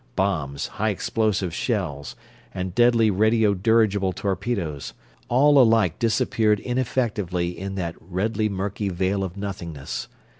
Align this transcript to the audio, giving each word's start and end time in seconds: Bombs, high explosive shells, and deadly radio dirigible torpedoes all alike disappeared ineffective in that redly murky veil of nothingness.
Bombs, 0.15 0.65
high 0.65 0.89
explosive 0.89 1.53
shells, 1.53 2.15
and 2.55 2.73
deadly 2.73 3.11
radio 3.11 3.53
dirigible 3.53 4.13
torpedoes 4.13 4.95
all 5.29 5.59
alike 5.61 5.99
disappeared 5.99 6.59
ineffective 6.59 7.31
in 7.35 7.75
that 7.75 7.93
redly 8.01 8.49
murky 8.49 8.89
veil 8.89 9.23
of 9.23 9.37
nothingness. 9.37 10.07